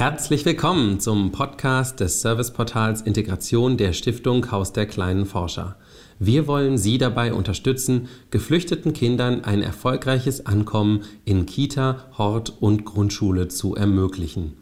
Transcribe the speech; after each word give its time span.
Herzlich 0.00 0.46
willkommen 0.46 0.98
zum 0.98 1.30
Podcast 1.30 2.00
des 2.00 2.22
Serviceportals 2.22 3.02
Integration 3.02 3.76
der 3.76 3.92
Stiftung 3.92 4.50
Haus 4.50 4.72
der 4.72 4.86
kleinen 4.86 5.26
Forscher. 5.26 5.76
Wir 6.18 6.46
wollen 6.46 6.78
Sie 6.78 6.96
dabei 6.96 7.34
unterstützen, 7.34 8.08
geflüchteten 8.30 8.94
Kindern 8.94 9.44
ein 9.44 9.60
erfolgreiches 9.60 10.46
Ankommen 10.46 11.02
in 11.26 11.44
Kita, 11.44 12.06
Hort 12.16 12.62
und 12.62 12.86
Grundschule 12.86 13.48
zu 13.48 13.74
ermöglichen. 13.74 14.54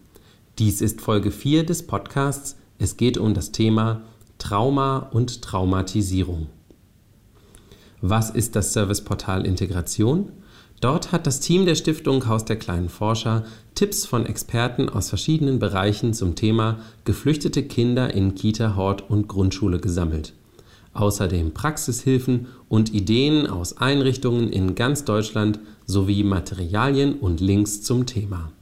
Dies 0.58 0.80
ist 0.80 1.00
Folge 1.00 1.30
4 1.30 1.64
des 1.64 1.86
Podcasts. 1.86 2.56
Es 2.80 2.96
geht 2.96 3.16
um 3.16 3.32
das 3.32 3.52
Thema 3.52 4.02
Trauma 4.38 5.08
und 5.12 5.42
Traumatisierung. 5.42 6.48
Was 8.00 8.30
ist 8.30 8.56
das 8.56 8.72
Serviceportal 8.72 9.46
Integration? 9.46 10.32
Dort 10.80 11.10
hat 11.10 11.26
das 11.26 11.40
Team 11.40 11.66
der 11.66 11.74
Stiftung 11.74 12.28
Haus 12.28 12.44
der 12.44 12.56
kleinen 12.56 12.88
Forscher 12.88 13.44
Tipps 13.74 14.06
von 14.06 14.26
Experten 14.26 14.88
aus 14.88 15.08
verschiedenen 15.08 15.58
Bereichen 15.58 16.14
zum 16.14 16.36
Thema 16.36 16.78
geflüchtete 17.04 17.64
Kinder 17.64 18.14
in 18.14 18.36
Kita, 18.36 18.76
Hort 18.76 19.10
und 19.10 19.26
Grundschule 19.26 19.80
gesammelt. 19.80 20.34
Außerdem 20.94 21.52
Praxishilfen 21.52 22.46
und 22.68 22.94
Ideen 22.94 23.46
aus 23.46 23.76
Einrichtungen 23.78 24.48
in 24.50 24.74
ganz 24.76 25.04
Deutschland 25.04 25.58
sowie 25.86 26.22
Materialien 26.22 27.14
und 27.14 27.40
Links 27.40 27.82
zum 27.82 28.06
Thema. 28.06 28.52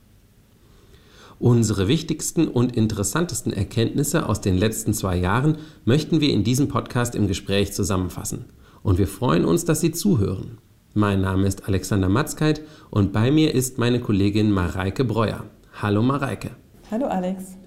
Unsere 1.39 1.87
wichtigsten 1.87 2.48
und 2.48 2.75
interessantesten 2.75 3.53
Erkenntnisse 3.53 4.27
aus 4.27 4.41
den 4.41 4.56
letzten 4.56 4.95
zwei 4.95 5.17
Jahren 5.17 5.59
möchten 5.84 6.23
wir 6.23 6.33
in 6.33 6.45
diesem 6.45 6.69
Podcast 6.69 7.14
im 7.14 7.28
Gespräch 7.28 7.75
zusammenfassen. 7.75 8.47
Und 8.83 8.97
wir 8.97 9.06
freuen 9.06 9.45
uns, 9.45 9.67
dass 9.67 9.83
Sie 9.83 9.92
zuhören. 9.92 10.59
Mein 10.98 11.20
Name 11.20 11.47
ist 11.47 11.69
Alexander 11.69 12.08
Matzkeit 12.08 12.62
und 12.89 13.12
bei 13.12 13.30
mir 13.30 13.55
ist 13.55 13.77
meine 13.77 14.00
Kollegin 14.00 14.50
Mareike 14.50 15.05
Breuer. 15.05 15.44
Hallo 15.83 16.00
Mareike. 16.00 16.53
Hallo 16.91 17.05
Alex. 17.05 17.58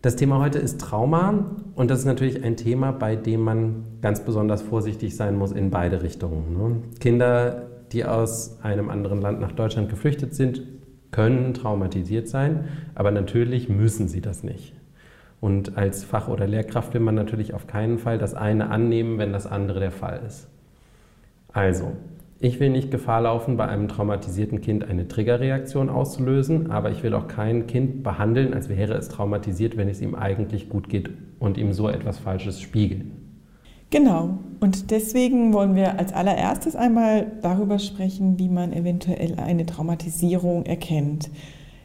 Das 0.00 0.16
Thema 0.16 0.38
heute 0.38 0.58
ist 0.58 0.80
Trauma 0.80 1.54
und 1.74 1.90
das 1.90 1.98
ist 1.98 2.04
natürlich 2.06 2.42
ein 2.42 2.56
Thema, 2.56 2.92
bei 2.92 3.14
dem 3.14 3.42
man 3.42 3.84
ganz 4.00 4.20
besonders 4.24 4.62
vorsichtig 4.62 5.16
sein 5.16 5.36
muss 5.36 5.52
in 5.52 5.68
beide 5.68 6.02
Richtungen. 6.02 6.56
Ne? 6.56 6.82
Kinder, 6.98 7.66
die 7.92 8.06
aus 8.06 8.56
einem 8.62 8.88
anderen 8.88 9.20
Land 9.20 9.38
nach 9.42 9.52
Deutschland 9.52 9.90
geflüchtet 9.90 10.34
sind, 10.34 10.62
können 11.10 11.52
traumatisiert 11.52 12.26
sein, 12.26 12.68
aber 12.94 13.10
natürlich 13.10 13.68
müssen 13.68 14.08
sie 14.08 14.22
das 14.22 14.44
nicht. 14.44 14.72
Und 15.42 15.76
als 15.76 16.04
Fach- 16.04 16.28
oder 16.28 16.46
Lehrkraft 16.46 16.94
will 16.94 17.02
man 17.02 17.16
natürlich 17.16 17.52
auf 17.52 17.66
keinen 17.66 17.98
Fall 17.98 18.16
das 18.16 18.32
eine 18.32 18.70
annehmen, 18.70 19.18
wenn 19.18 19.34
das 19.34 19.46
andere 19.46 19.78
der 19.80 19.92
Fall 19.92 20.22
ist. 20.26 20.48
Also, 21.52 21.92
ich 22.42 22.58
will 22.58 22.70
nicht 22.70 22.90
Gefahr 22.90 23.20
laufen, 23.20 23.58
bei 23.58 23.68
einem 23.68 23.86
traumatisierten 23.86 24.62
Kind 24.62 24.88
eine 24.88 25.06
Triggerreaktion 25.06 25.90
auszulösen, 25.90 26.70
aber 26.70 26.90
ich 26.90 27.02
will 27.02 27.12
auch 27.12 27.28
kein 27.28 27.66
Kind 27.66 28.02
behandeln, 28.02 28.54
als 28.54 28.70
wäre 28.70 28.94
es 28.94 29.10
traumatisiert, 29.10 29.76
wenn 29.76 29.88
es 29.88 30.00
ihm 30.00 30.14
eigentlich 30.14 30.70
gut 30.70 30.88
geht 30.88 31.10
und 31.38 31.58
ihm 31.58 31.74
so 31.74 31.88
etwas 31.88 32.18
Falsches 32.18 32.60
spiegeln. 32.60 33.12
Genau. 33.90 34.38
Und 34.60 34.90
deswegen 34.90 35.52
wollen 35.52 35.74
wir 35.74 35.98
als 35.98 36.14
allererstes 36.14 36.76
einmal 36.76 37.26
darüber 37.42 37.78
sprechen, 37.78 38.38
wie 38.38 38.48
man 38.48 38.72
eventuell 38.72 39.34
eine 39.34 39.66
Traumatisierung 39.66 40.64
erkennt. 40.64 41.28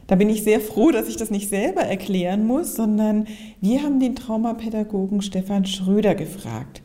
Da 0.06 0.14
bin 0.14 0.30
ich 0.30 0.44
sehr 0.44 0.60
froh, 0.60 0.90
dass 0.90 1.08
ich 1.08 1.16
das 1.16 1.30
nicht 1.30 1.48
selber 1.48 1.82
erklären 1.82 2.46
muss, 2.46 2.76
sondern 2.76 3.26
wir 3.60 3.82
haben 3.82 3.98
den 3.98 4.14
Traumapädagogen 4.14 5.20
Stefan 5.20 5.66
Schröder 5.66 6.14
gefragt. 6.14 6.80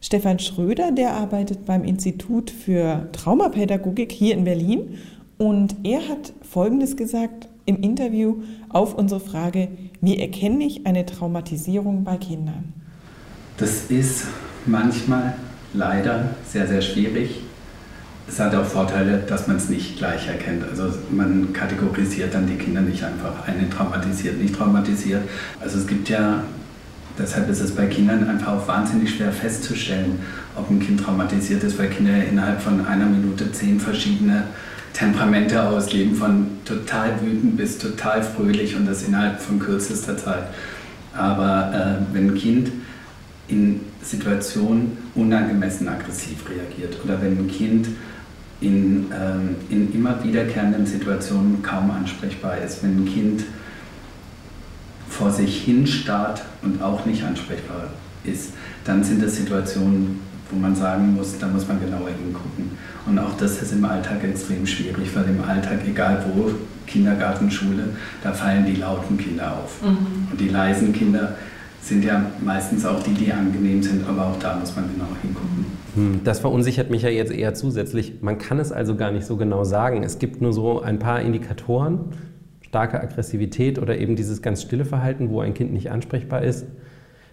Stefan 0.00 0.38
Schröder, 0.38 0.92
der 0.92 1.14
arbeitet 1.14 1.64
beim 1.64 1.84
Institut 1.84 2.50
für 2.50 3.08
Traumapädagogik 3.12 4.12
hier 4.12 4.34
in 4.34 4.44
Berlin 4.44 4.98
und 5.38 5.76
er 5.84 6.08
hat 6.08 6.32
Folgendes 6.42 6.96
gesagt 6.96 7.48
im 7.64 7.80
Interview 7.80 8.42
auf 8.68 8.94
unsere 8.94 9.20
Frage, 9.20 9.68
wie 10.00 10.18
erkenne 10.18 10.64
ich 10.64 10.86
eine 10.86 11.04
Traumatisierung 11.04 12.04
bei 12.04 12.16
Kindern? 12.16 12.72
Das 13.58 13.90
ist 13.90 14.26
manchmal 14.66 15.34
leider 15.74 16.36
sehr, 16.46 16.66
sehr 16.66 16.82
schwierig. 16.82 17.40
Es 18.28 18.40
hat 18.40 18.54
auch 18.54 18.64
Vorteile, 18.64 19.18
dass 19.18 19.46
man 19.46 19.56
es 19.56 19.68
nicht 19.68 19.98
gleich 19.98 20.26
erkennt. 20.26 20.64
Also 20.68 20.90
man 21.10 21.52
kategorisiert 21.52 22.34
dann 22.34 22.46
die 22.46 22.56
Kinder 22.56 22.80
nicht 22.80 23.02
einfach 23.02 23.46
eine 23.46 23.70
traumatisiert, 23.70 24.38
nicht 24.40 24.54
traumatisiert. 24.54 25.22
Also 25.60 25.78
es 25.78 25.86
gibt 25.86 26.08
ja 26.08 26.42
Deshalb 27.18 27.48
ist 27.48 27.60
es 27.60 27.74
bei 27.74 27.86
Kindern 27.86 28.28
einfach 28.28 28.52
auch 28.52 28.68
wahnsinnig 28.68 29.14
schwer 29.14 29.32
festzustellen, 29.32 30.18
ob 30.54 30.70
ein 30.70 30.80
Kind 30.80 31.00
traumatisiert 31.00 31.62
ist, 31.64 31.78
weil 31.78 31.88
Kinder 31.88 32.12
innerhalb 32.24 32.60
von 32.60 32.84
einer 32.84 33.06
Minute 33.06 33.50
zehn 33.52 33.80
verschiedene 33.80 34.44
Temperamente 34.92 35.62
ausleben, 35.62 36.14
von 36.14 36.46
total 36.64 37.20
wütend 37.20 37.58
bis 37.58 37.76
total 37.76 38.22
fröhlich 38.22 38.74
und 38.76 38.86
das 38.86 39.02
innerhalb 39.02 39.40
von 39.40 39.58
kürzester 39.58 40.16
Zeit. 40.16 40.44
Aber 41.14 41.70
äh, 42.10 42.14
wenn 42.14 42.30
ein 42.30 42.34
Kind 42.34 42.70
in 43.48 43.80
Situationen 44.02 44.96
unangemessen 45.14 45.88
aggressiv 45.88 46.38
reagiert 46.48 46.96
oder 47.04 47.20
wenn 47.20 47.38
ein 47.38 47.48
Kind 47.48 47.88
in, 48.60 49.06
ähm, 49.12 49.56
in 49.68 49.92
immer 49.92 50.22
wiederkehrenden 50.24 50.86
Situationen 50.86 51.62
kaum 51.62 51.90
ansprechbar 51.90 52.58
ist, 52.64 52.82
wenn 52.82 53.02
ein 53.02 53.04
Kind 53.04 53.44
vor 55.16 55.30
sich 55.30 55.62
hin 55.62 55.86
starrt 55.86 56.42
und 56.62 56.82
auch 56.82 57.06
nicht 57.06 57.24
ansprechbar 57.24 57.88
ist, 58.24 58.52
dann 58.84 59.02
sind 59.02 59.22
das 59.22 59.36
Situationen, 59.36 60.20
wo 60.50 60.58
man 60.58 60.74
sagen 60.74 61.14
muss, 61.14 61.38
da 61.38 61.46
muss 61.48 61.66
man 61.66 61.80
genauer 61.80 62.08
hingucken. 62.08 62.70
Und 63.06 63.18
auch 63.18 63.36
das 63.38 63.62
ist 63.62 63.72
im 63.72 63.84
Alltag 63.84 64.22
extrem 64.24 64.66
schwierig, 64.66 65.08
weil 65.14 65.24
im 65.24 65.42
Alltag, 65.42 65.80
egal 65.86 66.24
wo, 66.28 66.50
Kindergarten, 66.86 67.50
Schule, 67.50 67.88
da 68.22 68.32
fallen 68.32 68.64
die 68.66 68.76
lauten 68.76 69.16
Kinder 69.18 69.52
auf. 69.52 69.82
Mhm. 69.82 70.28
Und 70.30 70.40
die 70.40 70.48
leisen 70.48 70.92
Kinder 70.92 71.34
sind 71.80 72.04
ja 72.04 72.24
meistens 72.44 72.84
auch 72.84 73.02
die, 73.02 73.14
die 73.14 73.32
angenehm 73.32 73.82
sind, 73.82 74.06
aber 74.08 74.26
auch 74.26 74.38
da 74.38 74.56
muss 74.56 74.74
man 74.74 74.86
genauer 74.92 75.16
hingucken. 75.22 75.66
Hm, 75.94 76.20
das 76.24 76.40
verunsichert 76.40 76.90
mich 76.90 77.02
ja 77.02 77.08
jetzt 77.08 77.32
eher 77.32 77.54
zusätzlich. 77.54 78.14
Man 78.20 78.38
kann 78.38 78.58
es 78.58 78.72
also 78.72 78.96
gar 78.96 79.12
nicht 79.12 79.26
so 79.26 79.36
genau 79.36 79.64
sagen. 79.64 80.02
Es 80.02 80.18
gibt 80.18 80.42
nur 80.42 80.52
so 80.52 80.82
ein 80.82 80.98
paar 80.98 81.20
Indikatoren, 81.20 82.00
starke 82.76 83.00
Aggressivität 83.00 83.78
oder 83.78 83.96
eben 83.96 84.16
dieses 84.16 84.42
ganz 84.42 84.60
stille 84.60 84.84
Verhalten, 84.84 85.30
wo 85.30 85.40
ein 85.40 85.54
Kind 85.54 85.72
nicht 85.72 85.90
ansprechbar 85.90 86.42
ist. 86.42 86.66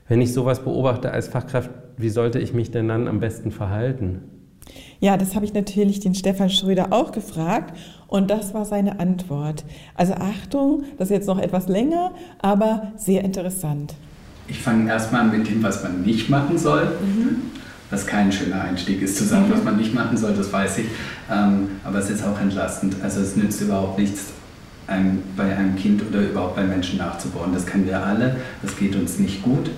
Wenn 0.07 0.21
ich 0.21 0.31
sowas 0.31 0.63
beobachte 0.63 1.11
als 1.11 1.27
Fachkraft, 1.27 1.69
wie 1.97 2.07
sollte 2.07 2.39
ich 2.39 2.53
mich 2.53 2.71
denn 2.71 2.87
dann 2.87 3.09
am 3.09 3.19
besten 3.19 3.51
verhalten? 3.51 4.21
Ja, 5.01 5.17
das 5.17 5.35
habe 5.35 5.43
ich 5.43 5.53
natürlich 5.53 5.99
den 5.99 6.15
Stefan 6.15 6.49
Schröder 6.49 6.93
auch 6.93 7.11
gefragt 7.11 7.77
und 8.07 8.31
das 8.31 8.53
war 8.53 8.63
seine 8.63 9.01
Antwort. 9.01 9.65
Also 9.95 10.13
Achtung, 10.13 10.83
das 10.97 11.09
ist 11.09 11.13
jetzt 11.13 11.27
noch 11.27 11.39
etwas 11.39 11.67
länger, 11.67 12.13
aber 12.39 12.93
sehr 12.95 13.25
interessant. 13.25 13.95
Ich 14.47 14.59
fange 14.59 14.89
erstmal 14.89 15.25
mit 15.25 15.49
dem, 15.49 15.61
was 15.61 15.83
man 15.83 16.03
nicht 16.03 16.29
machen 16.29 16.57
soll. 16.57 16.85
Mhm. 16.85 17.51
Was 17.89 18.07
kein 18.07 18.31
schöner 18.31 18.61
Einstieg 18.61 19.01
ist, 19.01 19.17
zu 19.17 19.25
sagen, 19.25 19.49
mhm. 19.49 19.53
was 19.55 19.63
man 19.65 19.75
nicht 19.75 19.93
machen 19.93 20.15
soll, 20.15 20.33
das 20.33 20.53
weiß 20.53 20.77
ich. 20.77 20.85
Ähm, 21.29 21.67
aber 21.83 21.99
es 21.99 22.09
ist 22.09 22.23
auch 22.23 22.39
entlastend. 22.39 22.95
Also 23.03 23.19
es 23.19 23.35
nützt 23.35 23.61
überhaupt 23.61 23.99
nichts, 23.99 24.31
einem, 24.87 25.19
bei 25.35 25.55
einem 25.55 25.75
Kind 25.75 26.01
oder 26.07 26.21
überhaupt 26.21 26.55
bei 26.55 26.63
Menschen 26.63 26.97
nachzubauen. 26.97 27.51
Das 27.53 27.65
kennen 27.65 27.85
wir 27.85 28.03
alle, 28.03 28.37
das 28.61 28.75
geht 28.77 28.95
uns 28.95 29.19
nicht 29.19 29.43
gut 29.43 29.69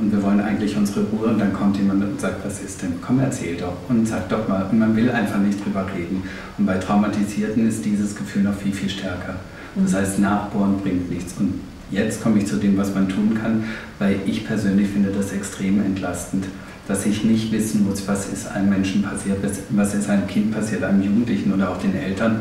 und 0.00 0.12
wir 0.12 0.22
wollen 0.22 0.40
eigentlich 0.40 0.76
unsere 0.76 1.04
Ruhe 1.04 1.26
und 1.26 1.38
dann 1.38 1.52
kommt 1.52 1.76
jemand 1.76 2.02
und 2.02 2.20
sagt, 2.20 2.44
was 2.44 2.60
ist 2.60 2.80
denn? 2.82 2.94
Komm, 3.02 3.20
erzähl 3.20 3.56
doch 3.56 3.76
und 3.88 4.08
sag 4.08 4.30
doch 4.30 4.48
mal. 4.48 4.66
Und 4.70 4.78
man 4.78 4.96
will 4.96 5.10
einfach 5.10 5.38
nicht 5.38 5.62
drüber 5.64 5.86
reden. 5.94 6.22
Und 6.56 6.64
bei 6.64 6.78
Traumatisierten 6.78 7.68
ist 7.68 7.84
dieses 7.84 8.16
Gefühl 8.16 8.44
noch 8.44 8.54
viel, 8.54 8.72
viel 8.72 8.88
stärker. 8.88 9.36
Das 9.76 9.94
heißt, 9.94 10.18
Nachbohren 10.18 10.78
bringt 10.78 11.10
nichts. 11.10 11.34
Und 11.38 11.60
jetzt 11.90 12.22
komme 12.22 12.38
ich 12.38 12.46
zu 12.46 12.56
dem, 12.56 12.78
was 12.78 12.94
man 12.94 13.10
tun 13.10 13.38
kann, 13.40 13.64
weil 13.98 14.20
ich 14.24 14.46
persönlich 14.46 14.88
finde 14.88 15.10
das 15.10 15.32
extrem 15.32 15.84
entlastend, 15.84 16.46
dass 16.88 17.04
ich 17.04 17.22
nicht 17.22 17.52
wissen 17.52 17.86
muss, 17.86 18.08
was 18.08 18.26
ist 18.32 18.48
einem 18.48 18.70
Menschen 18.70 19.02
passiert, 19.02 19.38
was 19.70 19.94
ist 19.94 20.08
einem 20.08 20.26
Kind 20.26 20.52
passiert, 20.52 20.82
einem 20.82 21.02
Jugendlichen 21.02 21.52
oder 21.52 21.70
auch 21.70 21.76
den 21.76 21.94
Eltern 21.94 22.40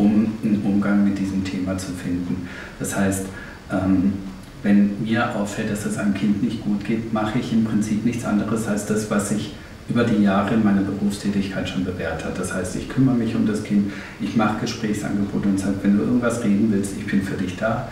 um 0.00 0.32
einen 0.42 0.62
Umgang 0.64 1.04
mit 1.04 1.18
diesem 1.18 1.44
Thema 1.44 1.76
zu 1.76 1.92
finden. 1.92 2.48
Das 2.78 2.96
heißt, 2.96 3.26
ähm, 3.70 4.14
wenn 4.62 5.02
mir 5.02 5.36
auffällt, 5.36 5.70
dass 5.70 5.86
es 5.86 5.98
einem 5.98 6.14
Kind 6.14 6.42
nicht 6.42 6.62
gut 6.62 6.84
geht, 6.84 7.12
mache 7.12 7.38
ich 7.38 7.52
im 7.52 7.64
Prinzip 7.64 8.04
nichts 8.04 8.24
anderes 8.24 8.66
als 8.66 8.86
das, 8.86 9.10
was 9.10 9.30
sich 9.30 9.54
über 9.88 10.04
die 10.04 10.22
Jahre 10.22 10.54
in 10.54 10.64
meiner 10.64 10.82
Berufstätigkeit 10.82 11.68
schon 11.68 11.84
bewährt 11.84 12.24
hat. 12.24 12.38
Das 12.38 12.54
heißt, 12.54 12.76
ich 12.76 12.88
kümmere 12.88 13.16
mich 13.16 13.34
um 13.34 13.46
das 13.46 13.64
Kind, 13.64 13.92
ich 14.20 14.36
mache 14.36 14.60
Gesprächsangebote 14.60 15.48
und 15.48 15.58
sage, 15.58 15.76
wenn 15.82 15.96
du 15.96 16.04
irgendwas 16.04 16.44
reden 16.44 16.68
willst, 16.70 16.92
ich 16.98 17.06
bin 17.06 17.22
für 17.22 17.36
dich 17.36 17.56
da 17.56 17.88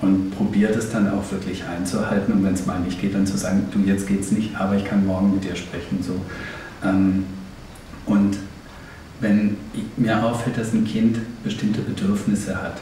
und 0.00 0.30
probiere 0.30 0.72
das 0.72 0.90
dann 0.90 1.10
auch 1.10 1.30
wirklich 1.30 1.64
einzuhalten 1.64 2.32
und 2.32 2.44
wenn 2.44 2.54
es 2.54 2.66
mal 2.66 2.80
nicht 2.80 3.00
geht, 3.00 3.14
dann 3.14 3.26
zu 3.26 3.36
sagen, 3.36 3.64
du 3.72 3.80
jetzt 3.80 4.06
geht's 4.06 4.32
nicht, 4.32 4.56
aber 4.58 4.76
ich 4.76 4.84
kann 4.84 5.06
morgen 5.06 5.34
mit 5.34 5.44
dir 5.44 5.56
sprechen. 5.56 6.02
So. 6.02 6.14
Ähm, 6.84 7.24
und 8.06 8.38
wenn 9.20 9.56
mir 9.96 10.22
auffällt, 10.24 10.58
dass 10.58 10.72
ein 10.72 10.84
Kind 10.84 11.18
bestimmte 11.42 11.80
Bedürfnisse 11.80 12.60
hat, 12.62 12.80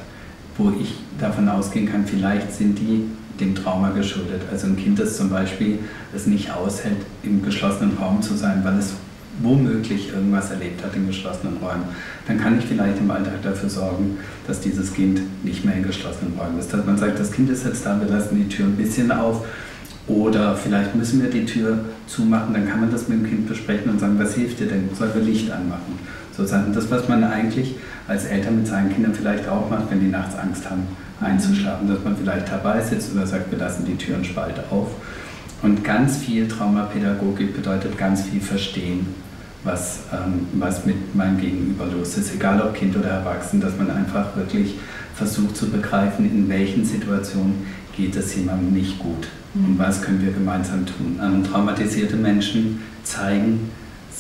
wo 0.57 0.73
ich 0.81 0.95
davon 1.19 1.49
ausgehen 1.49 1.91
kann, 1.91 2.05
vielleicht 2.07 2.53
sind 2.53 2.79
die 2.79 3.05
dem 3.41 3.55
Trauma 3.55 3.91
geschuldet. 3.91 4.43
Also 4.51 4.69
ein 4.69 4.77
Kind, 4.77 4.99
das 4.99 5.17
zum 5.17 5.31
Beispiel 5.31 5.79
es 6.15 6.27
nicht 6.27 6.53
aushält, 6.53 6.99
im 7.23 7.43
geschlossenen 7.43 7.97
Raum 7.99 8.23
zu 8.23 8.35
sein, 8.35 8.61
weil 8.65 8.79
es 8.79 8.95
womöglich 9.43 10.11
irgendwas 10.11 10.51
erlebt 10.51 10.85
hat 10.85 10.95
in 10.95 11.09
geschlossenen 11.09 11.57
Räumen, 11.57 11.85
dann 12.29 12.39
kann 12.39 12.57
ich 12.59 12.65
vielleicht 12.67 12.99
im 12.99 13.11
Alltag 13.11 13.43
dafür 13.43 13.69
sorgen, 13.69 14.19
dass 14.47 14.61
dieses 14.61 14.93
Kind 14.95 15.21
nicht 15.45 15.65
mehr 15.65 15.75
in 15.75 15.83
geschlossenen 15.83 16.39
Räumen 16.39 16.59
ist. 16.59 16.73
Dass 16.73 16.87
man 16.87 16.97
sagt, 16.97 17.19
das 17.19 17.33
Kind 17.33 17.51
ist 17.51 17.65
jetzt 17.65 17.85
da, 17.85 18.01
wir 18.01 18.09
lassen 18.09 18.37
die 18.37 18.49
Tür 18.49 18.67
ein 18.67 18.77
bisschen 18.77 19.11
auf 19.11 19.45
oder 20.07 20.55
vielleicht 20.55 20.95
müssen 20.95 21.23
wir 21.23 21.31
die 21.31 21.47
Tür 21.47 21.81
zumachen, 22.07 22.55
dann 22.55 22.69
kann 22.69 22.81
man 22.81 22.93
das 22.93 23.09
mit 23.09 23.19
dem 23.19 23.27
Kind 23.27 23.49
besprechen 23.49 23.91
und 23.91 23.99
sagen, 23.99 24.19
was 24.19 24.35
hilft 24.35 24.61
dir 24.61 24.67
denn? 24.67 24.91
Sollen 24.97 25.13
wir 25.15 25.23
Licht 25.23 25.51
anmachen? 25.51 25.99
Sozusagen 26.37 26.73
das, 26.73 26.91
was 26.91 27.09
man 27.09 27.23
eigentlich 27.25 27.77
als 28.09 28.25
Eltern 28.25 28.57
mit 28.57 28.67
seinen 28.67 28.93
Kindern 28.93 29.15
vielleicht 29.15 29.49
auch 29.49 29.71
macht, 29.71 29.91
wenn 29.91 30.01
die 30.01 30.09
nachts 30.09 30.37
Angst 30.37 30.69
haben, 30.69 30.83
einzuschlafen, 31.21 31.89
dass 31.89 32.03
man 32.03 32.17
vielleicht 32.17 32.51
dabei 32.51 32.81
sitzt 32.81 33.15
oder 33.15 33.27
sagt, 33.27 33.51
wir 33.51 33.59
lassen 33.59 33.85
die 33.87 33.97
Türen 33.97 34.25
spalt 34.25 34.61
auf. 34.71 34.89
Und 35.63 35.85
ganz 35.85 36.19
viel 36.19 36.49
Traumapädagogik 36.49 37.55
bedeutet 37.55 37.97
ganz 37.97 38.23
viel 38.23 38.41
verstehen, 38.41 39.07
was, 39.63 40.01
ähm, 40.13 40.47
was 40.55 40.85
mit 40.85 41.15
meinem 41.15 41.39
Gegenüber 41.39 41.87
los 41.87 42.19
ist, 42.19 42.35
egal 42.35 42.61
ob 42.61 42.75
Kind 42.75 42.97
oder 42.97 43.09
Erwachsen, 43.09 43.61
dass 43.61 43.77
man 43.79 43.91
einfach 43.91 44.37
wirklich 44.37 44.75
versucht 45.15 45.57
zu 45.57 45.71
begreifen, 45.71 46.31
in 46.31 46.49
welchen 46.49 46.85
Situationen 46.85 47.67
geht 47.97 48.17
es 48.17 48.35
jemandem 48.35 48.75
nicht 48.75 48.99
gut 48.99 49.29
mhm. 49.55 49.65
und 49.65 49.79
was 49.79 50.03
können 50.03 50.23
wir 50.23 50.33
gemeinsam 50.33 50.85
tun. 50.85 51.19
Ähm, 51.23 51.45
traumatisierte 51.45 52.17
Menschen 52.17 52.83
zeigen 53.05 53.71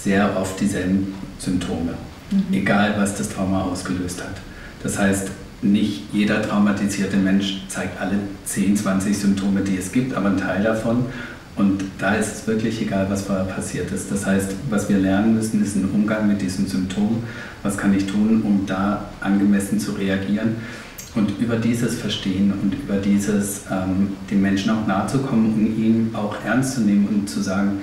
sehr 0.04 0.36
oft 0.38 0.60
dieselben 0.60 1.14
Symptome, 1.38 1.94
mhm. 2.30 2.44
egal 2.52 2.94
was 2.98 3.16
das 3.16 3.30
Trauma 3.30 3.62
ausgelöst 3.62 4.22
hat. 4.22 4.36
Das 4.82 4.98
heißt, 4.98 5.30
nicht 5.62 6.12
jeder 6.12 6.42
traumatisierte 6.42 7.16
Mensch 7.16 7.62
zeigt 7.68 7.98
alle 7.98 8.16
10, 8.44 8.76
20 8.76 9.16
Symptome, 9.16 9.62
die 9.62 9.78
es 9.78 9.90
gibt, 9.90 10.14
aber 10.14 10.28
ein 10.28 10.36
Teil 10.36 10.62
davon. 10.62 11.06
Und 11.56 11.84
da 11.98 12.16
ist 12.16 12.34
es 12.34 12.46
wirklich 12.46 12.82
egal, 12.82 13.06
was 13.08 13.22
vorher 13.22 13.44
passiert 13.44 13.90
ist. 13.92 14.10
Das 14.10 14.26
heißt, 14.26 14.50
was 14.68 14.88
wir 14.88 14.98
lernen 14.98 15.34
müssen, 15.34 15.62
ist 15.62 15.76
ein 15.76 15.88
Umgang 15.90 16.28
mit 16.28 16.42
diesen 16.42 16.66
Symptomen. 16.66 17.22
Was 17.62 17.78
kann 17.78 17.96
ich 17.96 18.06
tun, 18.06 18.42
um 18.44 18.66
da 18.66 19.04
angemessen 19.20 19.78
zu 19.78 19.92
reagieren? 19.92 20.56
Und 21.14 21.38
über 21.38 21.56
dieses 21.56 21.94
Verstehen 21.94 22.52
und 22.60 22.74
über 22.74 22.96
dieses, 22.96 23.62
ähm, 23.70 24.14
den 24.30 24.42
Menschen 24.42 24.70
auch 24.70 24.86
nahe 24.86 25.06
zu 25.06 25.18
kommen 25.18 25.54
und 25.54 25.78
ihn 25.78 26.10
auch 26.12 26.36
ernst 26.44 26.74
zu 26.74 26.80
nehmen 26.80 27.06
und 27.06 27.30
zu 27.30 27.40
sagen, 27.40 27.82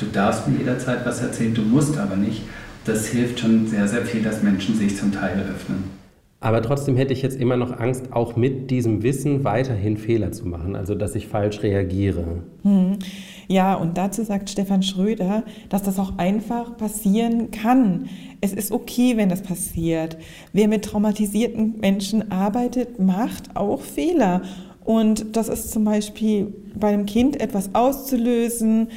du 0.00 0.06
darfst 0.06 0.48
mir 0.48 0.58
jederzeit 0.58 1.04
was 1.04 1.20
erzählen, 1.20 1.54
du 1.54 1.62
musst 1.62 1.98
aber 1.98 2.16
nicht, 2.16 2.42
das 2.84 3.06
hilft 3.06 3.40
schon 3.40 3.66
sehr, 3.66 3.86
sehr 3.86 4.02
viel, 4.02 4.22
dass 4.22 4.42
Menschen 4.42 4.74
sich 4.76 4.96
zum 4.96 5.12
Teil 5.12 5.38
öffnen. 5.38 6.00
Aber 6.42 6.62
trotzdem 6.62 6.96
hätte 6.96 7.12
ich 7.12 7.20
jetzt 7.20 7.38
immer 7.38 7.58
noch 7.58 7.78
Angst, 7.78 8.14
auch 8.14 8.34
mit 8.34 8.70
diesem 8.70 9.02
Wissen 9.02 9.44
weiterhin 9.44 9.98
Fehler 9.98 10.32
zu 10.32 10.48
machen, 10.48 10.74
also 10.74 10.94
dass 10.94 11.14
ich 11.14 11.28
falsch 11.28 11.62
reagiere. 11.62 12.24
Hm. 12.62 12.98
Ja, 13.46 13.74
und 13.74 13.98
dazu 13.98 14.24
sagt 14.24 14.48
Stefan 14.48 14.82
Schröder, 14.82 15.42
dass 15.68 15.82
das 15.82 15.98
auch 15.98 16.16
einfach 16.16 16.78
passieren 16.78 17.50
kann. 17.50 18.08
Es 18.40 18.54
ist 18.54 18.72
okay, 18.72 19.18
wenn 19.18 19.28
das 19.28 19.42
passiert. 19.42 20.16
Wer 20.54 20.68
mit 20.68 20.86
traumatisierten 20.86 21.78
Menschen 21.78 22.32
arbeitet, 22.32 22.98
macht 22.98 23.54
auch 23.54 23.82
Fehler. 23.82 24.40
Und 24.82 25.36
das 25.36 25.50
ist 25.50 25.70
zum 25.72 25.84
Beispiel 25.84 26.54
bei 26.74 26.88
einem 26.88 27.04
Kind 27.04 27.38
etwas 27.38 27.74
auszulösen, 27.74 28.88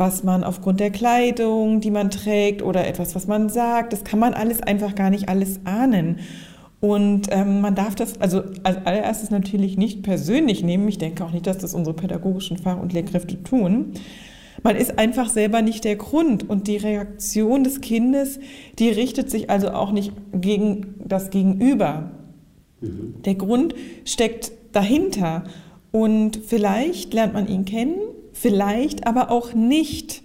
was 0.00 0.24
man 0.24 0.44
aufgrund 0.44 0.80
der 0.80 0.90
Kleidung, 0.90 1.82
die 1.82 1.90
man 1.90 2.10
trägt 2.10 2.62
oder 2.62 2.86
etwas, 2.86 3.14
was 3.14 3.26
man 3.26 3.50
sagt, 3.50 3.92
das 3.92 4.02
kann 4.02 4.18
man 4.18 4.32
alles 4.32 4.62
einfach 4.62 4.94
gar 4.94 5.10
nicht 5.10 5.28
alles 5.28 5.60
ahnen. 5.64 6.20
Und 6.80 7.26
ähm, 7.30 7.60
man 7.60 7.74
darf 7.74 7.96
das 7.96 8.18
also 8.18 8.42
als 8.62 8.78
allererstes 8.86 9.30
natürlich 9.30 9.76
nicht 9.76 10.02
persönlich 10.02 10.64
nehmen. 10.64 10.88
Ich 10.88 10.96
denke 10.96 11.22
auch 11.22 11.32
nicht, 11.32 11.46
dass 11.46 11.58
das 11.58 11.74
unsere 11.74 11.94
pädagogischen 11.94 12.56
Fach- 12.56 12.80
und 12.80 12.94
Lehrkräfte 12.94 13.42
tun. 13.42 13.92
Man 14.62 14.76
ist 14.76 14.98
einfach 14.98 15.28
selber 15.28 15.60
nicht 15.60 15.84
der 15.84 15.96
Grund. 15.96 16.48
Und 16.48 16.66
die 16.66 16.78
Reaktion 16.78 17.62
des 17.62 17.82
Kindes, 17.82 18.40
die 18.78 18.88
richtet 18.88 19.30
sich 19.30 19.50
also 19.50 19.72
auch 19.72 19.92
nicht 19.92 20.12
gegen 20.32 20.94
das 21.04 21.28
Gegenüber. 21.28 22.12
Mhm. 22.80 23.16
Der 23.26 23.34
Grund 23.34 23.74
steckt 24.06 24.52
dahinter. 24.72 25.44
Und 25.92 26.40
vielleicht 26.42 27.12
lernt 27.12 27.34
man 27.34 27.46
ihn 27.46 27.66
kennen, 27.66 27.98
vielleicht 28.40 29.06
aber 29.06 29.30
auch 29.30 29.52
nicht. 29.52 30.22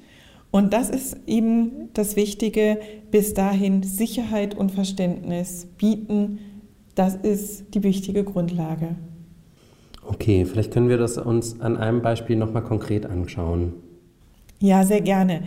Und 0.50 0.74
das 0.74 0.90
ist 0.90 1.18
eben 1.28 1.90
das 1.94 2.16
Wichtige, 2.16 2.80
bis 3.12 3.34
dahin 3.34 3.84
Sicherheit 3.84 4.56
und 4.56 4.72
Verständnis 4.72 5.68
bieten. 5.78 6.40
Das 6.96 7.16
ist 7.16 7.66
die 7.74 7.84
wichtige 7.84 8.24
Grundlage. 8.24 8.96
Okay, 10.08 10.46
vielleicht 10.46 10.72
können 10.72 10.88
wir 10.88 10.98
das 10.98 11.18
uns 11.18 11.60
an 11.60 11.76
einem 11.76 12.02
Beispiel 12.02 12.38
nochmal 12.38 12.64
konkret 12.64 13.06
anschauen. 13.06 13.74
Ja, 14.60 14.86
sehr 14.86 15.02
gerne. 15.02 15.42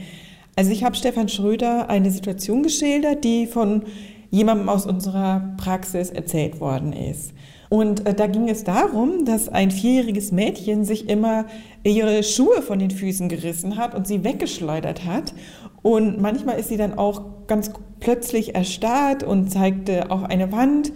Also 0.55 0.71
ich 0.71 0.85
habe 0.85 0.94
Stefan 0.94 1.29
Schröder 1.29 1.88
eine 1.88 2.11
Situation 2.11 2.62
geschildert, 2.62 3.25
die 3.25 3.47
von 3.47 3.85
jemandem 4.31 4.69
aus 4.69 4.85
unserer 4.85 5.55
Praxis 5.56 6.11
erzählt 6.11 6.61
worden 6.61 6.93
ist. 6.93 7.32
Und 7.69 8.06
äh, 8.06 8.15
da 8.15 8.26
ging 8.26 8.49
es 8.49 8.65
darum, 8.65 9.25
dass 9.25 9.49
ein 9.49 9.70
vierjähriges 9.70 10.32
Mädchen 10.32 10.85
sich 10.85 11.09
immer 11.09 11.47
ihre 11.85 12.23
Schuhe 12.23 12.62
von 12.62 12.79
den 12.79 12.91
Füßen 12.91 13.29
gerissen 13.29 13.76
hat 13.76 13.94
und 13.94 14.06
sie 14.06 14.25
weggeschleudert 14.25 15.05
hat. 15.05 15.35
Und 15.82 16.20
manchmal 16.20 16.59
ist 16.59 16.69
sie 16.69 16.76
dann 16.76 16.99
auch 16.99 17.47
ganz 17.47 17.70
plötzlich 18.00 18.55
erstarrt 18.55 19.23
und 19.23 19.50
zeigte 19.50 20.11
auf 20.11 20.25
eine 20.25 20.50
Wand. 20.50 20.93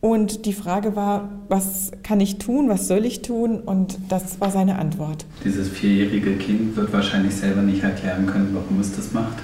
Und 0.00 0.46
die 0.46 0.54
Frage 0.54 0.96
war, 0.96 1.30
was 1.48 1.92
kann 2.02 2.20
ich 2.20 2.38
tun, 2.38 2.68
was 2.68 2.88
soll 2.88 3.04
ich 3.04 3.20
tun? 3.20 3.60
Und 3.60 3.98
das 4.08 4.40
war 4.40 4.50
seine 4.50 4.78
Antwort. 4.78 5.26
Dieses 5.44 5.68
vierjährige 5.68 6.36
Kind 6.36 6.74
wird 6.74 6.92
wahrscheinlich 6.92 7.34
selber 7.34 7.60
nicht 7.60 7.82
erklären 7.82 8.26
können, 8.26 8.50
warum 8.54 8.80
es 8.80 8.96
das 8.96 9.12
macht. 9.12 9.38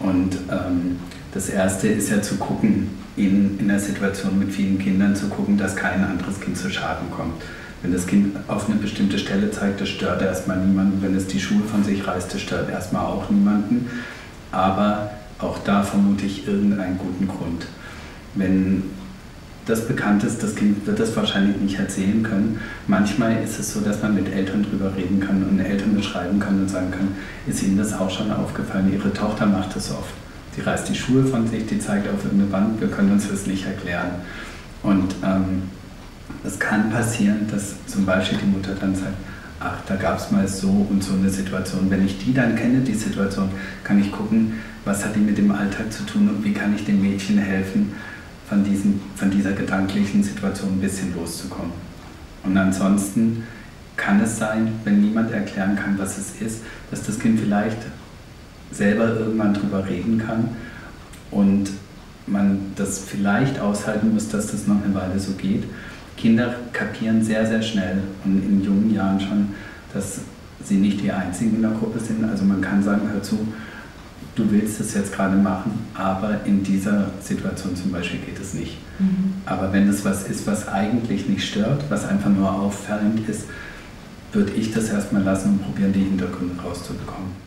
Und 0.00 0.36
ähm, 0.50 0.96
das 1.34 1.48
Erste 1.48 1.88
ist 1.88 2.10
ja 2.10 2.22
zu 2.22 2.36
gucken, 2.36 2.90
in, 3.16 3.58
in 3.58 3.66
der 3.66 3.80
Situation 3.80 4.38
mit 4.38 4.52
vielen 4.52 4.78
Kindern 4.78 5.16
zu 5.16 5.26
gucken, 5.26 5.58
dass 5.58 5.74
kein 5.74 6.02
anderes 6.04 6.40
Kind 6.40 6.56
zu 6.56 6.70
Schaden 6.70 7.10
kommt. 7.10 7.42
Wenn 7.82 7.92
das 7.92 8.06
Kind 8.06 8.36
auf 8.48 8.70
eine 8.70 8.78
bestimmte 8.78 9.18
Stelle 9.18 9.50
zeigt, 9.50 9.80
das 9.80 9.88
stört 9.88 10.22
erstmal 10.22 10.58
niemanden. 10.58 11.02
Wenn 11.02 11.16
es 11.16 11.26
die 11.26 11.40
Schuhe 11.40 11.64
von 11.64 11.82
sich 11.82 12.06
reißt, 12.06 12.32
das 12.32 12.40
stört 12.40 12.70
erstmal 12.70 13.04
auch 13.04 13.28
niemanden. 13.28 13.90
Aber 14.52 15.10
auch 15.40 15.58
da 15.58 15.82
vermute 15.82 16.24
ich 16.24 16.46
irgendeinen 16.46 16.98
guten 16.98 17.26
Grund. 17.26 17.66
Wenn 18.34 18.84
das 19.66 19.88
bekannt 19.88 20.22
ist, 20.22 20.42
das 20.42 20.54
Kind 20.54 20.86
wird 20.86 21.00
das 21.00 21.16
wahrscheinlich 21.16 21.56
nicht 21.56 21.78
erzählen 21.78 22.22
können. 22.22 22.60
Manchmal 22.86 23.42
ist 23.42 23.58
es 23.58 23.72
so, 23.74 23.80
dass 23.80 24.02
man 24.02 24.14
mit 24.14 24.32
Eltern 24.32 24.62
drüber 24.62 24.94
reden 24.96 25.20
kann 25.20 25.42
und 25.42 25.58
Eltern 25.58 25.96
beschreiben 25.96 26.38
kann 26.38 26.60
und 26.60 26.68
sagen 26.68 26.90
kann, 26.92 27.08
ist 27.46 27.62
Ihnen 27.62 27.76
das 27.76 27.92
auch 27.92 28.10
schon 28.10 28.30
aufgefallen? 28.30 28.92
Ihre 28.92 29.12
Tochter 29.12 29.46
macht 29.46 29.74
das 29.74 29.90
oft. 29.90 30.14
Die 30.56 30.60
reißt 30.60 30.88
die 30.88 30.94
Schuhe 30.94 31.24
von 31.24 31.46
sich, 31.48 31.66
die 31.66 31.78
zeigt 31.78 32.08
auf 32.08 32.24
irgendeine 32.24 32.52
Wand, 32.52 32.80
wir 32.80 32.88
können 32.88 33.12
uns 33.12 33.28
das 33.28 33.46
nicht 33.46 33.66
erklären. 33.66 34.10
Und 34.82 35.14
ähm, 35.24 35.62
es 36.44 36.58
kann 36.58 36.90
passieren, 36.90 37.46
dass 37.50 37.74
zum 37.86 38.06
Beispiel 38.06 38.38
die 38.38 38.46
Mutter 38.46 38.74
dann 38.78 38.94
sagt, 38.94 39.14
ach, 39.60 39.78
da 39.86 39.96
gab 39.96 40.18
es 40.18 40.30
mal 40.30 40.46
so 40.46 40.86
und 40.90 41.02
so 41.02 41.14
eine 41.14 41.30
Situation. 41.30 41.90
Wenn 41.90 42.04
ich 42.04 42.18
die 42.18 42.34
dann 42.34 42.54
kenne, 42.54 42.80
die 42.80 42.94
Situation, 42.94 43.48
kann 43.82 44.00
ich 44.00 44.12
gucken, 44.12 44.54
was 44.84 45.04
hat 45.04 45.16
die 45.16 45.20
mit 45.20 45.38
dem 45.38 45.50
Alltag 45.50 45.92
zu 45.92 46.04
tun 46.04 46.28
und 46.28 46.44
wie 46.44 46.52
kann 46.52 46.74
ich 46.74 46.84
dem 46.84 47.00
Mädchen 47.00 47.38
helfen, 47.38 47.92
von, 48.48 48.62
diesen, 48.62 49.00
von 49.16 49.30
dieser 49.30 49.52
gedanklichen 49.52 50.22
Situation 50.22 50.72
ein 50.72 50.80
bisschen 50.80 51.14
loszukommen. 51.14 51.72
Und 52.42 52.56
ansonsten 52.56 53.44
kann 53.96 54.20
es 54.20 54.38
sein, 54.38 54.72
wenn 54.84 55.00
niemand 55.00 55.32
erklären 55.32 55.76
kann, 55.76 55.98
was 55.98 56.18
es 56.18 56.40
ist, 56.40 56.60
dass 56.90 57.02
das 57.02 57.18
Kind 57.18 57.40
vielleicht 57.40 57.78
selber 58.70 59.08
irgendwann 59.18 59.54
drüber 59.54 59.86
reden 59.88 60.18
kann 60.18 60.48
und 61.30 61.70
man 62.26 62.72
das 62.76 63.00
vielleicht 63.00 63.60
aushalten 63.60 64.14
muss, 64.14 64.28
dass 64.28 64.50
das 64.50 64.66
noch 64.66 64.82
eine 64.82 64.94
Weile 64.94 65.18
so 65.18 65.32
geht. 65.32 65.64
Kinder 66.16 66.54
kapieren 66.72 67.22
sehr, 67.22 67.46
sehr 67.46 67.62
schnell 67.62 67.98
und 68.24 68.42
in 68.42 68.64
jungen 68.64 68.94
Jahren 68.94 69.20
schon, 69.20 69.48
dass 69.92 70.20
sie 70.64 70.76
nicht 70.76 71.00
die 71.02 71.12
Einzigen 71.12 71.56
in 71.56 71.62
der 71.62 71.72
Gruppe 71.72 71.98
sind. 71.98 72.24
Also 72.24 72.44
man 72.44 72.60
kann 72.60 72.82
sagen, 72.82 73.02
hör 73.12 73.22
zu, 73.22 73.46
du 74.34 74.50
willst 74.50 74.80
es 74.80 74.94
jetzt 74.94 75.12
gerade 75.12 75.36
machen, 75.36 75.72
aber 75.94 76.40
in 76.44 76.62
dieser 76.62 77.10
Situation 77.20 77.76
zum 77.76 77.92
Beispiel 77.92 78.20
geht 78.20 78.40
es 78.40 78.54
nicht. 78.54 78.78
Mhm. 78.98 79.34
Aber 79.46 79.72
wenn 79.72 79.88
es 79.88 80.04
was 80.04 80.24
ist, 80.28 80.46
was 80.46 80.68
eigentlich 80.68 81.28
nicht 81.28 81.46
stört, 81.46 81.84
was 81.88 82.06
einfach 82.06 82.30
nur 82.30 82.50
auffallend 82.50 83.28
ist, 83.28 83.44
würde 84.32 84.52
ich 84.52 84.72
das 84.72 84.88
erstmal 84.88 85.22
lassen 85.22 85.50
und 85.50 85.64
probieren, 85.64 85.92
die 85.92 86.00
Hintergründe 86.00 86.60
rauszubekommen. 86.60 87.44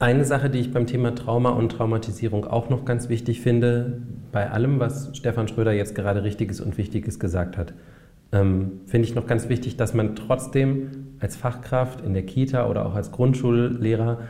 Eine 0.00 0.24
Sache, 0.24 0.48
die 0.48 0.60
ich 0.60 0.72
beim 0.72 0.86
Thema 0.86 1.12
Trauma 1.16 1.50
und 1.50 1.72
Traumatisierung 1.72 2.44
auch 2.44 2.68
noch 2.70 2.84
ganz 2.84 3.08
wichtig 3.08 3.40
finde, 3.40 4.02
bei 4.30 4.48
allem, 4.48 4.78
was 4.78 5.10
Stefan 5.16 5.48
Schröder 5.48 5.72
jetzt 5.72 5.96
gerade 5.96 6.22
Richtiges 6.22 6.60
und 6.60 6.78
Wichtiges 6.78 7.18
gesagt 7.18 7.56
hat, 7.56 7.74
ähm, 8.30 8.80
finde 8.86 9.08
ich 9.08 9.16
noch 9.16 9.26
ganz 9.26 9.48
wichtig, 9.48 9.76
dass 9.76 9.94
man 9.94 10.14
trotzdem 10.14 11.08
als 11.18 11.34
Fachkraft 11.34 12.00
in 12.02 12.14
der 12.14 12.24
Kita 12.24 12.68
oder 12.68 12.86
auch 12.86 12.94
als 12.94 13.10
Grundschullehrer 13.10 14.20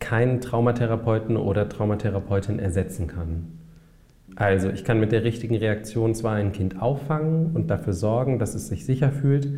keinen 0.00 0.42
Traumatherapeuten 0.42 1.38
oder 1.38 1.66
Traumatherapeutin 1.70 2.58
ersetzen 2.58 3.06
kann. 3.06 3.58
Also 4.36 4.68
ich 4.68 4.84
kann 4.84 5.00
mit 5.00 5.12
der 5.12 5.24
richtigen 5.24 5.56
Reaktion 5.56 6.14
zwar 6.14 6.34
ein 6.34 6.52
Kind 6.52 6.80
auffangen 6.82 7.52
und 7.54 7.68
dafür 7.68 7.94
sorgen, 7.94 8.38
dass 8.38 8.54
es 8.54 8.68
sich 8.68 8.84
sicher 8.84 9.10
fühlt, 9.10 9.48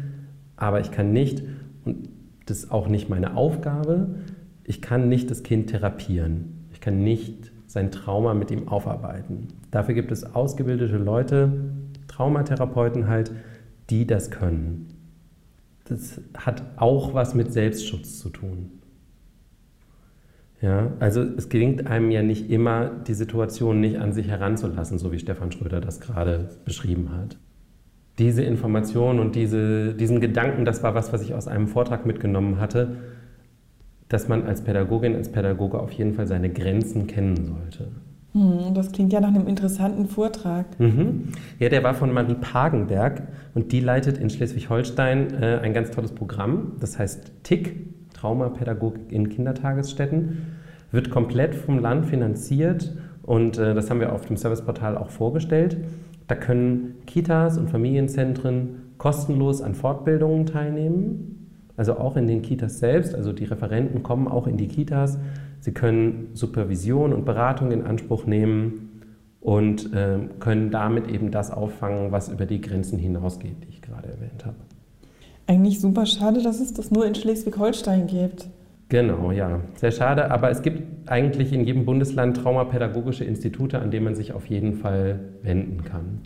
aber 0.57 0.81
ich 0.81 0.93
kann 0.93 1.13
nicht, 1.13 1.43
und 1.85 2.10
das 2.51 2.65
ist 2.65 2.71
auch 2.73 2.89
nicht 2.89 3.09
meine 3.09 3.37
Aufgabe. 3.37 4.17
ich 4.65 4.83
kann 4.83 5.09
nicht 5.09 5.31
das 5.31 5.43
Kind 5.43 5.71
therapieren. 5.71 6.67
Ich 6.73 6.81
kann 6.81 7.03
nicht 7.03 7.51
sein 7.67 7.91
Trauma 7.91 8.35
mit 8.35 8.51
ihm 8.51 8.69
aufarbeiten. 8.69 9.49
Dafür 9.71 9.95
gibt 9.95 10.13
es 10.13 10.35
ausgebildete 10.35 10.97
Leute, 10.97 11.53
Traumatherapeuten 12.09 13.09
halt, 13.09 13.33
die 13.89 14.07
das 14.07 14.31
können. 14.31 14.89
Das 15.85 16.21
hat 16.37 16.63
auch 16.77 17.15
was 17.15 17.35
mit 17.35 17.53
Selbstschutz 17.53 18.19
zu 18.19 18.29
tun. 18.29 18.71
Ja, 20.61 20.93
also 21.01 21.23
es 21.23 21.49
gelingt 21.49 21.87
einem 21.87 22.11
ja 22.11 22.23
nicht 22.23 22.51
immer, 22.51 22.91
die 22.91 23.15
Situation 23.15 23.81
nicht 23.81 23.99
an 23.99 24.13
sich 24.13 24.29
heranzulassen, 24.29 24.99
so 24.99 25.11
wie 25.11 25.19
Stefan 25.19 25.53
Schröder 25.53 25.81
das 25.81 26.01
gerade 26.01 26.51
beschrieben 26.65 27.11
hat. 27.13 27.39
Diese 28.21 28.43
Information 28.43 29.19
und 29.19 29.35
diese, 29.35 29.95
diesen 29.95 30.21
Gedanken, 30.21 30.67
das 30.67 30.83
war 30.83 30.95
was, 30.95 31.11
was 31.11 31.23
ich 31.23 31.33
aus 31.33 31.49
einem 31.49 31.69
Vortrag 31.69 32.05
mitgenommen 32.05 32.61
hatte, 32.61 32.99
dass 34.09 34.29
man 34.29 34.45
als 34.45 34.61
Pädagogin, 34.61 35.17
als 35.17 35.33
Pädagoge 35.33 35.81
auf 35.81 35.91
jeden 35.93 36.13
Fall 36.13 36.27
seine 36.27 36.51
Grenzen 36.51 37.07
kennen 37.07 37.47
sollte. 37.47 37.89
Hm, 38.35 38.75
das 38.75 38.93
klingt 38.93 39.13
ja 39.15 39.21
nach 39.21 39.29
einem 39.29 39.47
interessanten 39.47 40.07
Vortrag. 40.07 40.67
Mhm. 40.79 41.29
Ja, 41.59 41.71
der 41.71 41.83
war 41.83 41.95
von 41.95 42.13
Marie 42.13 42.35
Pagenberg 42.35 43.23
und 43.55 43.73
die 43.73 43.81
leitet 43.81 44.19
in 44.19 44.29
Schleswig-Holstein 44.29 45.35
äh, 45.41 45.61
ein 45.63 45.73
ganz 45.73 45.91
tolles 45.91 46.13
Programm, 46.13 46.73
das 46.79 46.99
heißt 46.99 47.33
TIC, 47.43 48.13
Traumapädagogik 48.13 49.11
in 49.13 49.31
Kindertagesstätten, 49.31 50.59
wird 50.93 51.11
komplett 51.11 51.55
vom 51.55 51.79
Land 51.79 52.05
finanziert 52.05 52.93
und 53.23 53.57
äh, 53.57 53.75
das 53.75 53.89
haben 53.89 54.01
wir 54.01 54.13
auf 54.13 54.27
dem 54.27 54.37
Serviceportal 54.37 54.99
auch 54.99 55.09
vorgestellt. 55.09 55.79
Da 56.31 56.37
können 56.37 57.03
Kitas 57.07 57.59
und 57.59 57.69
Familienzentren 57.69 58.95
kostenlos 58.97 59.61
an 59.61 59.75
Fortbildungen 59.75 60.47
teilnehmen 60.47 61.41
also 61.81 61.97
auch 61.97 62.15
in 62.19 62.27
den 62.27 62.43
Kitas 62.43 62.79
selbst, 62.79 63.15
also 63.15 63.33
die 63.33 63.47
Referenten 63.47 64.03
kommen 64.03 64.29
auch 64.29 64.47
in 64.47 64.59
die 64.59 64.69
Kitas. 64.69 65.17
Sie 65.61 65.73
können 65.73 66.29
Supervision 66.35 67.15
und 67.15 67.25
Beratung 67.25 67.73
in 67.73 67.87
Anspruch 67.87 68.27
nehmen 68.27 69.01
und 69.41 69.91
äh, 69.95 70.19
können 70.41 70.71
damit 70.71 71.09
eben 71.09 71.31
das 71.31 71.51
auffangen, 71.51 72.13
was 72.13 72.29
über 72.29 72.45
die 72.45 72.61
Grenzen 72.61 72.99
hinausgeht, 72.99 73.65
die 73.65 73.71
ich 73.71 73.81
gerade 73.81 74.11
erwähnt 74.11 74.45
habe. 74.45 74.57
Eigentlich 75.47 75.81
super 75.81 76.05
schade, 76.05 76.43
dass 76.43 76.61
es 76.61 76.75
das 76.75 76.91
nur 76.91 77.07
in 77.07 77.15
Schleswig-Holstein 77.15 78.09
gibt. 78.09 78.51
Genau, 78.91 79.31
ja. 79.31 79.61
Sehr 79.77 79.93
schade, 79.93 80.33
aber 80.33 80.51
es 80.51 80.63
gibt 80.63 81.09
eigentlich 81.09 81.53
in 81.53 81.65
jedem 81.65 81.85
Bundesland 81.85 82.37
traumapädagogische 82.37 83.25
Institute, 83.25 83.79
an 83.79 83.93
denen 83.93 84.05
man 84.05 84.15
sich 84.17 84.33
auf 84.33 84.47
jeden 84.47 84.75
Fall 84.75 85.21
wenden 85.43 85.85
kann. 85.85 86.21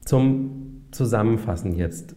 Zum 0.00 0.86
Zusammenfassen 0.90 1.74
jetzt. 1.74 2.16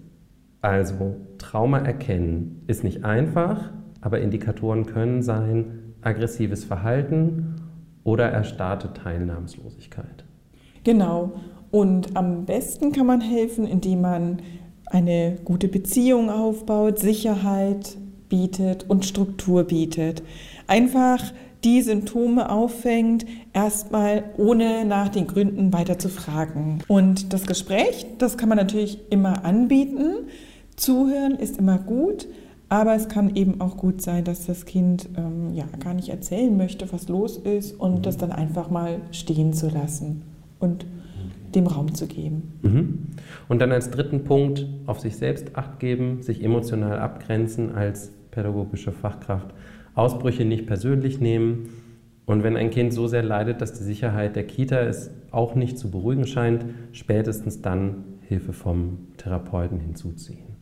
Also 0.62 1.18
Trauma 1.38 1.80
erkennen 1.80 2.64
ist 2.68 2.86
nicht 2.86 3.04
einfach, 3.04 3.72
aber 4.00 4.22
Indikatoren 4.22 4.86
können 4.86 5.22
sein 5.22 5.94
aggressives 6.02 6.64
Verhalten 6.64 7.56
oder 8.06 8.30
erstarrte 8.30 8.94
Teilnahmslosigkeit. 8.94 10.24
Genau. 10.86 11.34
Und 11.70 12.16
am 12.16 12.46
besten 12.46 12.94
kann 12.94 13.08
man 13.08 13.20
helfen, 13.20 13.68
indem 13.68 14.02
man 14.02 14.38
eine 14.86 15.38
gute 15.44 15.68
Beziehung 15.68 16.30
aufbaut, 16.30 16.98
Sicherheit 17.00 17.98
bietet 18.36 18.86
und 18.90 19.06
Struktur 19.06 19.64
bietet. 19.64 20.22
Einfach 20.68 21.24
die 21.64 21.82
Symptome 21.82 22.52
auffängt, 22.52 23.26
erstmal 23.54 24.26
ohne 24.38 24.84
nach 24.84 25.08
den 25.08 25.26
Gründen 25.26 25.72
weiter 25.72 25.98
zu 25.98 26.10
fragen. 26.10 26.80
Und 26.90 27.32
das 27.32 27.46
Gespräch, 27.48 28.06
das 28.18 28.38
kann 28.38 28.50
man 28.50 28.58
natürlich 28.58 29.00
immer 29.10 29.46
anbieten. 29.46 30.28
Zuhören 30.76 31.36
ist 31.36 31.58
immer 31.58 31.78
gut, 31.78 32.28
aber 32.68 32.94
es 32.94 33.08
kann 33.08 33.38
eben 33.38 33.62
auch 33.62 33.78
gut 33.78 34.02
sein, 34.02 34.26
dass 34.26 34.46
das 34.46 34.66
Kind 34.66 35.08
ähm, 35.18 35.54
ja 35.54 35.66
gar 35.80 35.94
nicht 35.94 36.10
erzählen 36.10 36.56
möchte, 36.58 36.92
was 36.92 37.08
los 37.08 37.38
ist 37.38 37.80
und 37.80 37.96
mhm. 37.96 38.02
das 38.02 38.18
dann 38.18 38.34
einfach 38.34 38.70
mal 38.70 39.00
stehen 39.12 39.54
zu 39.54 39.70
lassen 39.70 40.24
und 40.60 40.86
dem 41.56 41.68
Raum 41.68 41.96
zu 41.96 42.06
geben. 42.06 42.52
Mhm. 42.64 43.00
Und 43.48 43.60
dann 43.60 43.72
als 43.72 43.90
dritten 43.90 44.26
Punkt 44.26 44.68
auf 44.88 45.00
sich 45.00 45.16
selbst 45.16 45.56
acht 45.56 45.80
geben, 45.80 46.22
sich 46.22 46.44
emotional 46.44 47.00
abgrenzen 47.00 47.74
als 47.74 48.12
pädagogische 48.36 48.92
Fachkraft, 48.92 49.48
Ausbrüche 49.96 50.46
nicht 50.46 50.68
persönlich 50.68 51.20
nehmen. 51.20 51.70
Und 52.26 52.44
wenn 52.44 52.58
ein 52.58 52.70
Kind 52.70 52.94
so 52.94 53.08
sehr 53.08 53.24
leidet, 53.24 53.62
dass 53.62 53.74
die 53.74 53.84
Sicherheit 53.84 54.36
der 54.36 54.46
Kita 54.46 54.82
es 54.82 55.10
auch 55.32 55.56
nicht 55.56 55.80
zu 55.80 55.90
beruhigen 55.90 56.28
scheint, 56.28 56.66
spätestens 56.92 57.62
dann 57.62 58.04
Hilfe 58.22 58.54
vom 58.54 59.08
Therapeuten 59.18 59.80
hinzuziehen. 59.80 60.58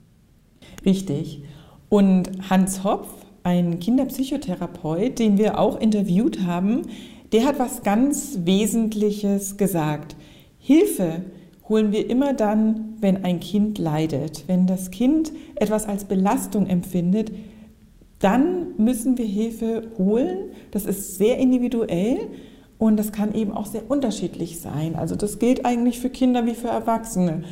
Richtig. 0.86 1.44
Und 1.90 2.50
Hans 2.50 2.84
Hopf, 2.84 3.08
ein 3.44 3.80
Kinderpsychotherapeut, 3.80 5.20
den 5.20 5.38
wir 5.38 5.60
auch 5.60 5.80
interviewt 5.80 6.46
haben, 6.46 6.84
der 7.32 7.46
hat 7.46 7.60
was 7.60 7.82
ganz 7.82 8.40
Wesentliches 8.44 9.58
gesagt. 9.58 10.16
Hilfe 10.60 11.24
holen 11.68 11.92
wir 11.92 12.10
immer 12.10 12.34
dann, 12.34 12.96
wenn 13.00 13.24
ein 13.24 13.40
Kind 13.40 13.78
leidet. 13.80 14.44
Wenn 14.48 14.68
das 14.68 14.92
Kind 14.92 15.32
etwas 15.56 15.88
als 15.88 16.06
Belastung 16.06 16.68
empfindet, 16.68 17.32
dann 18.24 18.76
müssen 18.78 19.18
wir 19.18 19.26
Hilfe 19.26 19.84
holen. 19.98 20.52
Das 20.72 20.86
ist 20.86 21.18
sehr 21.18 21.38
individuell 21.38 22.18
und 22.78 22.98
das 22.98 23.12
kann 23.12 23.34
eben 23.34 23.52
auch 23.52 23.66
sehr 23.66 23.90
unterschiedlich 23.90 24.60
sein. 24.60 24.96
Also 24.96 25.16
das 25.16 25.40
gilt 25.40 25.66
eigentlich 25.66 26.00
für 26.00 26.10
Kinder 26.10 26.46
wie 26.46 26.56
für 26.56 26.70
Erwachsene 26.70 27.44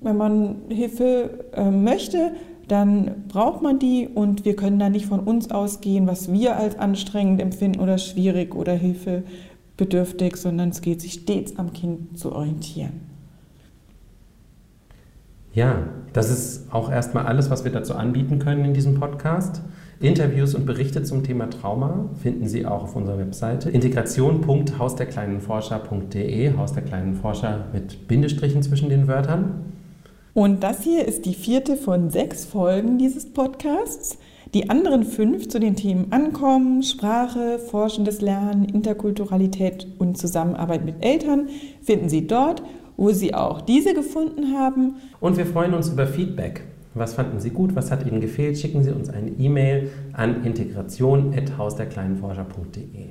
wenn 0.00 0.16
man 0.16 0.62
Hilfe 0.68 1.44
äh, 1.52 1.70
möchte, 1.70 2.32
dann 2.68 3.24
braucht 3.28 3.62
man 3.62 3.78
die 3.78 4.08
und 4.08 4.44
wir 4.44 4.56
können 4.56 4.78
da 4.78 4.88
nicht 4.88 5.06
von 5.06 5.20
uns 5.20 5.50
ausgehen, 5.50 6.06
was 6.06 6.32
wir 6.32 6.56
als 6.56 6.78
anstrengend 6.78 7.40
empfinden 7.40 7.80
oder 7.80 7.98
schwierig 7.98 8.54
oder 8.54 8.74
hilfebedürftig, 8.74 10.36
sondern 10.36 10.70
es 10.70 10.80
geht 10.80 11.00
sich 11.00 11.14
stets 11.14 11.56
am 11.56 11.72
Kind 11.72 12.18
zu 12.18 12.32
orientieren. 12.32 13.09
Ja, 15.52 15.88
das 16.12 16.30
ist 16.30 16.72
auch 16.72 16.90
erstmal 16.90 17.26
alles, 17.26 17.50
was 17.50 17.64
wir 17.64 17.72
dazu 17.72 17.94
anbieten 17.94 18.38
können 18.38 18.64
in 18.64 18.72
diesem 18.72 18.94
Podcast. 18.94 19.60
Interviews 20.00 20.54
und 20.54 20.64
Berichte 20.64 21.02
zum 21.02 21.24
Thema 21.24 21.50
Trauma 21.50 22.08
finden 22.22 22.48
Sie 22.48 22.64
auch 22.64 22.84
auf 22.84 22.96
unserer 22.96 23.18
Webseite 23.18 23.68
integration.hausderkleinenforscher.de, 23.68 26.56
Haus 26.56 26.72
der 26.72 26.84
kleinen 26.84 27.16
Forscher 27.16 27.66
mit 27.72 28.08
Bindestrichen 28.08 28.62
zwischen 28.62 28.88
den 28.88 29.08
Wörtern. 29.08 29.66
Und 30.32 30.62
das 30.62 30.84
hier 30.84 31.06
ist 31.06 31.26
die 31.26 31.34
vierte 31.34 31.76
von 31.76 32.10
sechs 32.10 32.44
Folgen 32.44 32.98
dieses 32.98 33.26
Podcasts. 33.26 34.18
Die 34.54 34.70
anderen 34.70 35.04
fünf 35.04 35.48
zu 35.48 35.60
den 35.60 35.76
Themen 35.76 36.10
Ankommen, 36.10 36.82
Sprache, 36.82 37.58
forschendes 37.58 38.20
Lernen, 38.20 38.64
Interkulturalität 38.64 39.86
und 39.98 40.16
Zusammenarbeit 40.16 40.84
mit 40.84 41.04
Eltern 41.04 41.48
finden 41.82 42.08
Sie 42.08 42.26
dort, 42.26 42.62
wo 43.00 43.10
Sie 43.10 43.34
auch 43.34 43.60
diese 43.62 43.94
gefunden 43.94 44.58
haben. 44.58 44.96
Und 45.20 45.38
wir 45.38 45.46
freuen 45.46 45.72
uns 45.72 45.88
über 45.88 46.06
Feedback. 46.06 46.64
Was 46.92 47.14
fanden 47.14 47.40
Sie 47.40 47.48
gut? 47.48 47.74
Was 47.74 47.90
hat 47.90 48.06
Ihnen 48.06 48.20
gefehlt? 48.20 48.58
Schicken 48.58 48.84
Sie 48.84 48.90
uns 48.90 49.08
eine 49.08 49.30
E-Mail 49.30 49.90
an 50.12 50.44
integration.hausderkleinenforscher.de. 50.44 53.06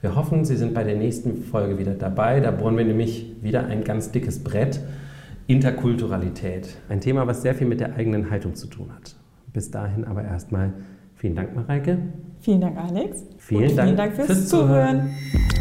Wir 0.00 0.16
hoffen, 0.16 0.44
Sie 0.44 0.56
sind 0.56 0.74
bei 0.74 0.82
der 0.82 0.96
nächsten 0.96 1.44
Folge 1.44 1.78
wieder 1.78 1.94
dabei. 1.94 2.40
Da 2.40 2.50
bohren 2.50 2.76
wir 2.76 2.84
nämlich 2.84 3.36
wieder 3.40 3.66
ein 3.66 3.84
ganz 3.84 4.10
dickes 4.10 4.42
Brett. 4.42 4.80
Interkulturalität. 5.46 6.70
Ein 6.88 7.00
Thema, 7.00 7.28
was 7.28 7.42
sehr 7.42 7.54
viel 7.54 7.68
mit 7.68 7.78
der 7.78 7.94
eigenen 7.94 8.30
Haltung 8.30 8.56
zu 8.56 8.66
tun 8.66 8.88
hat. 8.92 9.14
Bis 9.52 9.70
dahin 9.70 10.04
aber 10.04 10.24
erstmal 10.24 10.72
vielen 11.14 11.36
Dank, 11.36 11.54
Mareike. 11.54 11.98
Vielen 12.40 12.60
Dank, 12.60 12.76
Alex. 12.76 13.24
Vielen, 13.38 13.76
Dank, 13.76 13.86
vielen 13.86 13.96
Dank 13.96 14.14
fürs, 14.14 14.26
fürs 14.26 14.48
Zuhören. 14.48 15.10
Zuhören. 15.32 15.57